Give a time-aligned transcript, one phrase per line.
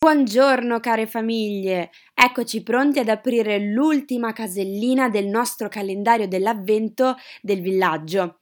[0.00, 8.38] Buongiorno care famiglie, eccoci pronti ad aprire l'ultima casellina del nostro calendario dell'avvento del villaggio.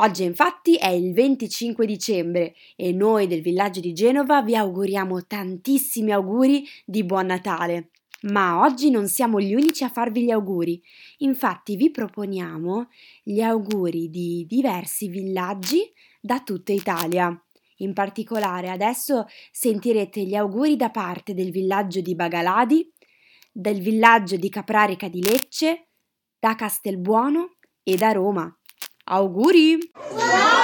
[0.00, 6.12] Oggi infatti è il 25 dicembre e noi del villaggio di Genova vi auguriamo tantissimi
[6.12, 7.88] auguri di buon Natale.
[8.24, 10.78] Ma oggi non siamo gli unici a farvi gli auguri,
[11.18, 12.88] infatti vi proponiamo
[13.22, 17.34] gli auguri di diversi villaggi da tutta Italia.
[17.78, 22.92] In particolare adesso sentirete gli auguri da parte del villaggio di Bagaladi,
[23.52, 25.88] del villaggio di Caprarica di Lecce,
[26.38, 28.52] da Castelbuono e da Roma.
[29.04, 29.78] Auguri!
[30.14, 30.57] Natale!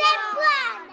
[0.00, 0.89] Plan.